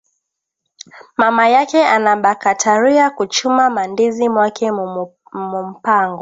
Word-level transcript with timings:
Mama 1.17 1.47
yake 1.49 1.85
anabakatariya 1.87 3.05
ku 3.15 3.23
chuma 3.33 3.63
ma 3.75 3.83
ndizi 3.91 4.25
mwake 4.33 4.67
mu 5.43 5.59
mpango 5.71 6.19